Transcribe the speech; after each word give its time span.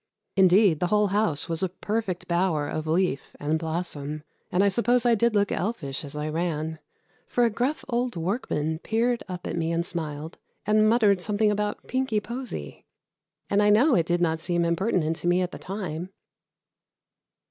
Indeed, 0.35 0.79
the 0.79 0.87
whole 0.87 1.09
house 1.09 1.47
was 1.47 1.61
a 1.61 1.69
perfect 1.69 2.27
bower 2.27 2.67
of 2.67 2.87
leaf 2.87 3.35
and 3.39 3.59
blossom, 3.59 4.23
and 4.51 4.63
I 4.63 4.67
suppose 4.67 5.05
I 5.05 5.13
did 5.13 5.35
look 5.35 5.51
elfish 5.51 6.03
as 6.03 6.15
I 6.15 6.27
ran, 6.27 6.79
for 7.27 7.45
a 7.45 7.51
gruff 7.51 7.85
old 7.87 8.15
workman 8.15 8.79
peered 8.79 9.21
up 9.29 9.45
at 9.45 9.55
me 9.55 9.71
and 9.71 9.85
smiled, 9.85 10.39
and 10.65 10.89
muttered 10.89 11.21
something 11.21 11.51
about 11.51 11.85
"pinky 11.85 12.19
posy" 12.19 12.83
and 13.47 13.61
I 13.61 13.69
know 13.69 13.93
it 13.93 14.07
did 14.07 14.21
not 14.21 14.39
seem 14.41 14.65
impertinent 14.65 15.17
to 15.17 15.27
me 15.27 15.39
at 15.43 15.51
the 15.51 15.59
time. 15.59 16.09